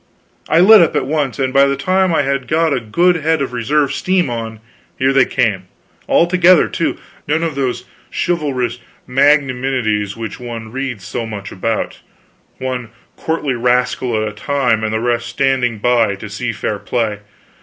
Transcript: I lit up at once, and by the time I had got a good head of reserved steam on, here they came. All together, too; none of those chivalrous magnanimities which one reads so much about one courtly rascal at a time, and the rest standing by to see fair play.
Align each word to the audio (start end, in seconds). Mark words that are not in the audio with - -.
I 0.49 0.59
lit 0.61 0.81
up 0.81 0.95
at 0.95 1.05
once, 1.05 1.37
and 1.37 1.53
by 1.53 1.65
the 1.67 1.75
time 1.77 2.11
I 2.11 2.23
had 2.23 2.47
got 2.47 2.73
a 2.73 2.79
good 2.79 3.17
head 3.17 3.39
of 3.39 3.53
reserved 3.53 3.93
steam 3.93 4.31
on, 4.31 4.59
here 4.97 5.13
they 5.13 5.25
came. 5.27 5.67
All 6.07 6.25
together, 6.25 6.67
too; 6.67 6.97
none 7.27 7.43
of 7.43 7.53
those 7.53 7.85
chivalrous 8.09 8.79
magnanimities 9.05 10.17
which 10.17 10.39
one 10.39 10.71
reads 10.71 11.03
so 11.05 11.27
much 11.27 11.51
about 11.51 11.99
one 12.57 12.89
courtly 13.15 13.53
rascal 13.53 14.19
at 14.19 14.27
a 14.27 14.31
time, 14.31 14.83
and 14.83 14.91
the 14.91 14.99
rest 14.99 15.27
standing 15.27 15.77
by 15.77 16.15
to 16.15 16.31
see 16.31 16.51
fair 16.51 16.79
play. 16.79 17.19